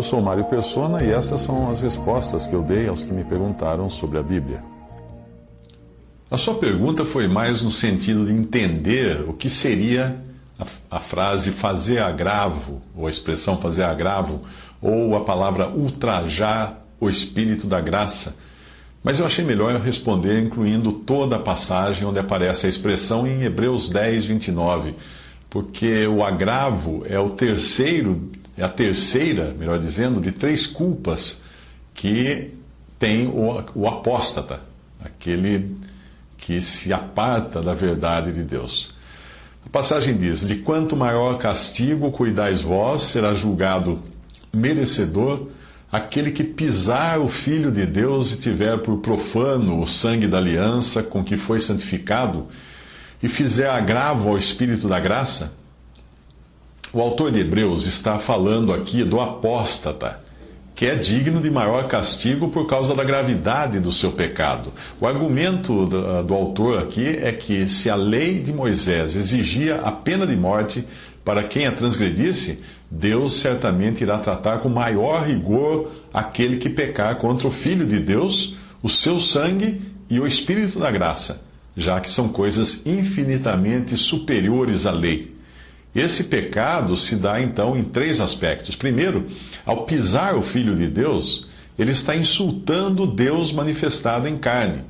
[0.00, 3.22] Eu sou Mário Persona e essas são as respostas que eu dei aos que me
[3.22, 4.60] perguntaram sobre a Bíblia.
[6.30, 10.18] A sua pergunta foi mais no sentido de entender o que seria
[10.58, 14.40] a, a frase fazer agravo, ou a expressão fazer agravo,
[14.80, 18.34] ou a palavra ultrajar o espírito da graça.
[19.04, 23.90] Mas eu achei melhor responder incluindo toda a passagem onde aparece a expressão em Hebreus
[23.90, 24.94] 10, 29,
[25.50, 28.30] porque o agravo é o terceiro,
[28.60, 31.40] é a terceira, melhor dizendo, de três culpas
[31.94, 32.50] que
[32.98, 34.60] tem o, o apóstata,
[35.02, 35.78] aquele
[36.36, 38.92] que se aparta da verdade de Deus.
[39.64, 44.00] A passagem diz: De quanto maior castigo cuidais vós, será julgado
[44.52, 45.48] merecedor
[45.90, 51.02] aquele que pisar o Filho de Deus e tiver por profano o sangue da aliança
[51.02, 52.46] com que foi santificado
[53.22, 55.58] e fizer agravo ao Espírito da graça?
[56.92, 60.20] O autor de Hebreus está falando aqui do apóstata
[60.74, 64.72] que é digno de maior castigo por causa da gravidade do seu pecado.
[64.98, 69.92] O argumento do, do, autor aqui é que se a lei de Moisés exigia a
[69.92, 70.82] pena de morte
[71.22, 77.46] para quem a transgredisse, Deus certamente irá tratar com maior rigor aquele que pecar contra
[77.46, 81.42] o Filho de Deus, o seu sangue e o Espírito da graça,
[81.76, 85.39] já que são coisas infinitamente superiores à lei.
[85.94, 88.76] Esse pecado se dá então em três aspectos.
[88.76, 89.26] Primeiro,
[89.66, 91.46] ao pisar o Filho de Deus,
[91.78, 94.84] ele está insultando Deus manifestado em carne.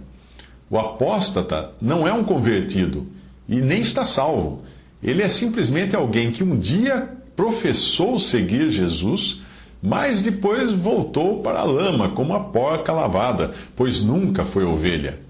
[0.69, 3.07] O apóstata não é um convertido
[3.49, 4.63] e nem está salvo.
[5.03, 9.41] Ele é simplesmente alguém que um dia professou seguir Jesus,
[9.83, 15.30] mas depois voltou para a lama como a porca lavada, pois nunca foi ovelha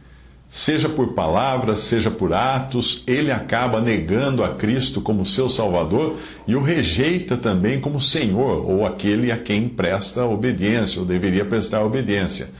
[0.50, 6.16] seja por palavras, seja por atos, ele acaba negando a Cristo como seu Salvador
[6.46, 11.84] e o rejeita também como Senhor, ou aquele a quem presta obediência, ou deveria prestar
[11.84, 12.50] obediência.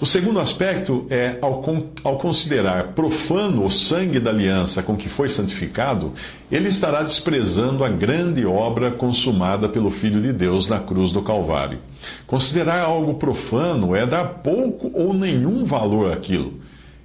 [0.00, 1.62] O segundo aspecto é, ao,
[2.02, 6.14] ao considerar profano o sangue da aliança com que foi santificado,
[6.50, 11.78] ele estará desprezando a grande obra consumada pelo Filho de Deus na cruz do Calvário.
[12.26, 16.54] Considerar algo profano é dar pouco ou nenhum valor àquilo.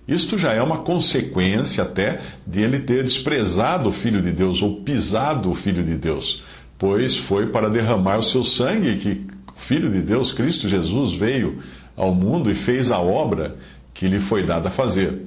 [0.07, 4.81] Isto já é uma consequência até de ele ter desprezado o Filho de Deus ou
[4.81, 6.43] pisado o Filho de Deus,
[6.77, 11.59] pois foi para derramar o seu sangue que o Filho de Deus, Cristo Jesus, veio
[11.95, 13.57] ao mundo e fez a obra
[13.93, 15.23] que lhe foi dada a fazer.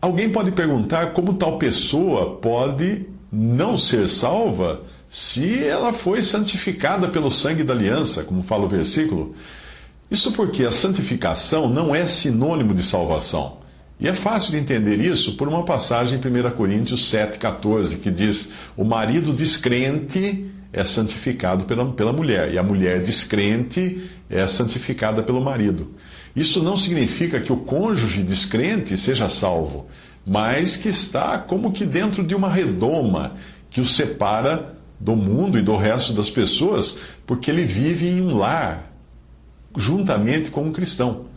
[0.00, 7.30] Alguém pode perguntar como tal pessoa pode não ser salva se ela foi santificada pelo
[7.30, 9.34] sangue da aliança, como fala o versículo.
[10.10, 13.61] Isso porque a santificação não é sinônimo de salvação.
[14.02, 18.50] E é fácil de entender isso por uma passagem em 1 Coríntios 7,14, que diz:
[18.76, 25.40] O marido descrente é santificado pela, pela mulher, e a mulher descrente é santificada pelo
[25.40, 25.92] marido.
[26.34, 29.86] Isso não significa que o cônjuge descrente seja salvo,
[30.26, 33.34] mas que está como que dentro de uma redoma
[33.70, 38.36] que o separa do mundo e do resto das pessoas, porque ele vive em um
[38.36, 38.92] lar
[39.76, 41.30] juntamente com um cristão.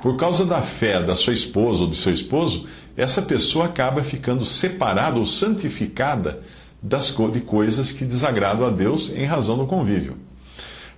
[0.00, 2.66] Por causa da fé da sua esposa ou de seu esposo,
[2.96, 6.40] essa pessoa acaba ficando separada ou santificada
[6.80, 10.16] das, de coisas que desagradam a Deus em razão do convívio.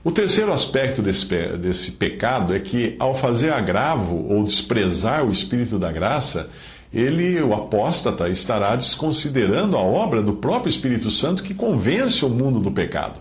[0.05, 1.27] O terceiro aspecto desse,
[1.59, 6.49] desse pecado é que, ao fazer agravo ou desprezar o Espírito da graça,
[6.93, 12.60] ele, o apóstata, estará desconsiderando a obra do próprio Espírito Santo que convence o mundo
[12.60, 13.21] do pecado.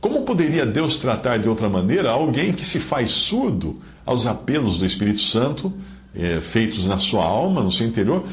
[0.00, 3.80] Como poderia Deus tratar de outra maneira alguém que se faz surdo
[4.10, 5.72] aos apelos do Espírito Santo,
[6.12, 8.24] é, feitos na sua alma, no seu interior,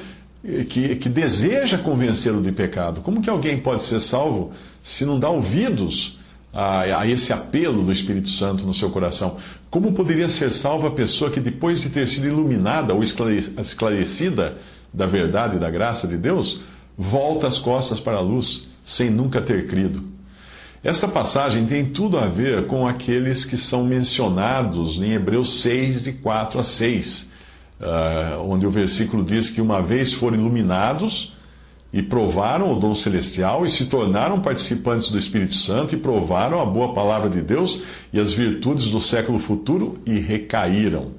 [0.70, 3.02] que, que deseja convencê-lo de pecado.
[3.02, 6.18] Como que alguém pode ser salvo se não dá ouvidos
[6.52, 9.38] a, a, esse apelo do Espírito Santo no seu coração?
[9.70, 14.58] Como poderia ser salva a pessoa que, depois de ter sido iluminada ou esclarecida
[14.92, 16.62] da verdade e da graça de Deus,
[16.98, 20.17] volta as costas para a luz sem nunca ter crido?
[20.88, 26.14] Esta passagem tem tudo a ver com aqueles que são mencionados em Hebreus 6, de
[26.14, 27.30] 4 a 6,
[27.82, 31.36] uh, onde o versículo diz que uma vez foram iluminados,
[31.92, 36.66] e provaram o dom celestial e se tornaram participantes do Espírito Santo e provaram a
[36.66, 37.82] boa palavra de Deus
[38.14, 41.12] e as virtudes do século futuro e recaíram.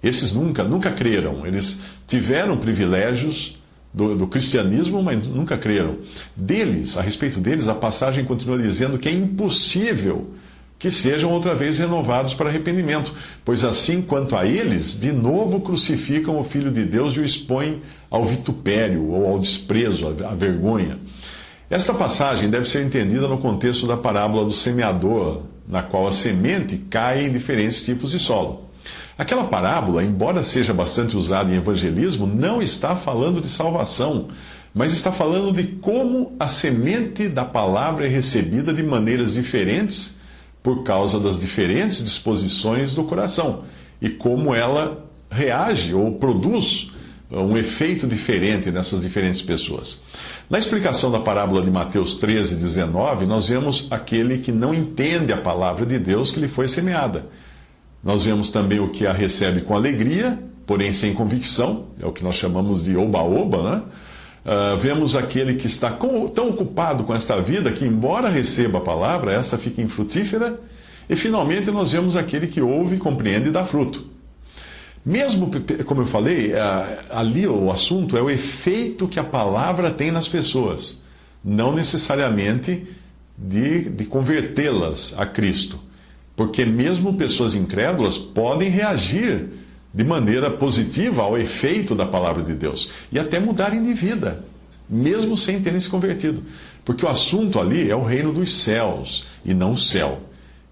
[0.00, 1.44] Esses nunca, nunca creram.
[1.44, 3.60] Eles tiveram privilégios
[3.92, 5.98] do, do, cristianismo, mas nunca creram.
[6.34, 10.30] Deles, a respeito deles, a passagem continua dizendo que é impossível
[10.78, 16.40] que sejam outra vez renovados para arrependimento, pois assim quanto a eles, de novo crucificam
[16.40, 20.98] o Filho de Deus e o expõem ao vitupério ou ao desprezo, à vergonha.
[21.70, 26.76] Esta passagem deve ser entendida no contexto da parábola do semeador, na qual a semente
[26.76, 28.68] cai em diferentes tipos de solo.
[29.22, 34.26] Aquela parábola, embora seja bastante usada em evangelismo, não está falando de salvação,
[34.74, 40.18] mas está falando de como a semente da palavra é recebida de maneiras diferentes
[40.60, 43.62] por causa das diferentes disposições do coração
[44.00, 46.90] e como ela reage ou produz
[47.30, 50.02] um efeito diferente nessas diferentes pessoas.
[50.50, 55.40] Na explicação da parábola de Mateus 13, 19, nós vemos aquele que não entende a
[55.40, 57.26] palavra de Deus que lhe foi semeada.
[58.02, 62.24] Nós vemos também o que a recebe com alegria, porém sem convicção, é o que
[62.24, 63.82] nós chamamos de oba-oba, né?
[64.44, 68.80] Uh, vemos aquele que está com, tão ocupado com esta vida que, embora receba a
[68.80, 70.56] palavra, essa fica infrutífera.
[71.08, 74.04] E, finalmente, nós vemos aquele que ouve, compreende e dá fruto.
[75.06, 75.48] Mesmo,
[75.84, 76.56] como eu falei, uh,
[77.10, 81.00] ali o assunto é o efeito que a palavra tem nas pessoas,
[81.44, 82.84] não necessariamente
[83.38, 85.78] de, de convertê-las a Cristo.
[86.36, 89.48] Porque mesmo pessoas incrédulas podem reagir
[89.92, 94.44] de maneira positiva ao efeito da palavra de Deus e até mudarem de vida,
[94.88, 96.42] mesmo sem terem se convertido.
[96.84, 100.20] Porque o assunto ali é o reino dos céus e não o céu.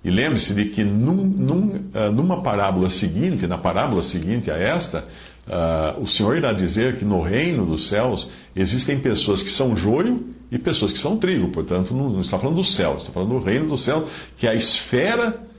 [0.02, 5.04] E lembre-se de que num, num, uh, numa parábola seguinte, na parábola seguinte a esta,
[5.46, 10.26] uh, o Senhor irá dizer que no reino dos céus existem pessoas que são joio
[10.50, 11.48] e pessoas que são trigo.
[11.48, 14.08] Portanto, não, não está falando do céu, está falando do reino do céu,
[14.38, 15.49] que é a esfera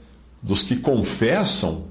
[0.42, 1.84] dos que confessam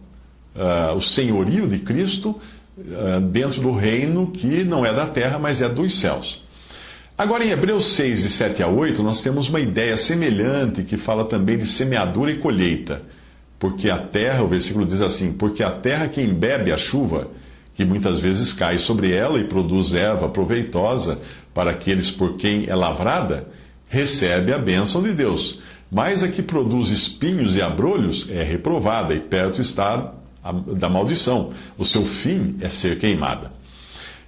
[0.55, 2.39] uh, o senhorio de Cristo
[2.77, 6.41] uh, dentro do reino que não é da terra, mas é dos céus.
[7.17, 11.25] Agora, em Hebreus 6, de 7 a 8, nós temos uma ideia semelhante que fala
[11.25, 13.03] também de semeadura e colheita.
[13.59, 17.27] Porque a terra, o versículo diz assim: Porque a terra que embebe a chuva,
[17.75, 21.19] que muitas vezes cai sobre ela e produz erva proveitosa
[21.53, 23.47] para aqueles por quem é lavrada,
[23.87, 25.59] recebe a bênção de Deus.
[25.91, 30.13] Mas a que produz espinhos e abrolhos é reprovada, e perto está
[30.77, 31.51] da maldição.
[31.77, 33.51] O seu fim é ser queimada.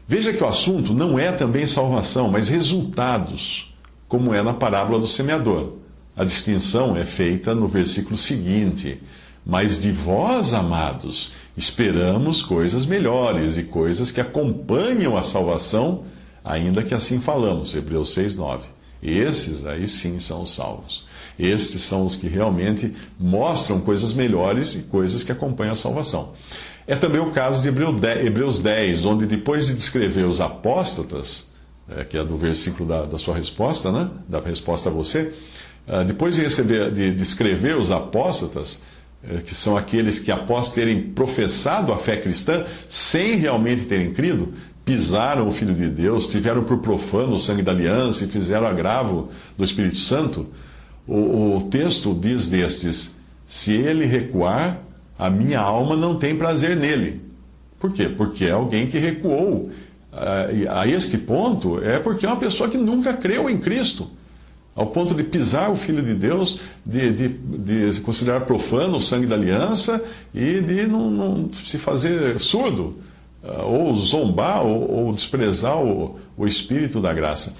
[0.05, 3.73] Veja que o assunto não é também salvação, mas resultados,
[4.09, 5.75] como é na parábola do semeador.
[6.15, 9.01] A distinção é feita no versículo seguinte.
[9.45, 16.03] Mas de vós, amados, esperamos coisas melhores e coisas que acompanham a salvação,
[16.43, 17.73] ainda que assim falamos.
[17.73, 18.67] Hebreus 6, 9.
[19.03, 21.05] Esses aí sim são salvos.
[21.37, 26.33] Estes são os que realmente mostram coisas melhores e coisas que acompanham a salvação.
[26.85, 31.47] É também o caso de Hebreus 10, onde depois de descrever os apóstatas,
[31.89, 34.09] é, que é do versículo da, da, sua resposta, né?
[34.27, 35.33] da resposta a você,
[35.87, 38.81] uh, depois de, receber, de descrever os apóstatas,
[39.23, 44.53] uh, que são aqueles que após terem professado a fé cristã, sem realmente terem crido,
[44.85, 49.29] pisaram o Filho de Deus, tiveram por profano o sangue da aliança e fizeram agravo
[49.57, 50.47] do Espírito Santo,
[51.07, 53.15] o, o texto diz destes:
[53.45, 54.79] se ele recuar,
[55.17, 57.21] a minha alma não tem prazer nele.
[57.79, 58.07] Por quê?
[58.07, 59.69] Porque é alguém que recuou.
[60.11, 64.07] A, a este ponto, é porque é uma pessoa que nunca creu em Cristo
[64.75, 69.27] ao ponto de pisar o Filho de Deus, de, de, de considerar profano o sangue
[69.27, 70.03] da aliança
[70.33, 73.12] e de não, não se fazer surdo, ah,
[73.43, 77.55] ou zombar, ou, ou desprezar o, o Espírito da graça.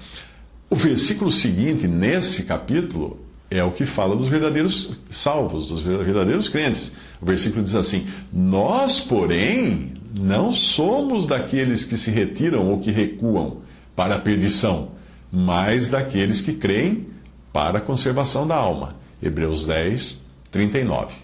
[0.70, 3.18] O versículo seguinte, nesse capítulo,
[3.50, 6.92] é o que fala dos verdadeiros salvos, dos verdadeiros crentes.
[7.20, 13.58] O versículo diz assim: Nós, porém, não somos daqueles que se retiram ou que recuam
[13.94, 14.88] para a perdição,
[15.30, 17.06] mas daqueles que creem
[17.52, 18.96] para a conservação da alma.
[19.22, 21.23] Hebreus 10, 39.